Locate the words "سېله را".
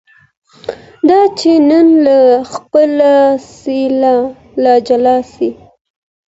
3.59-4.75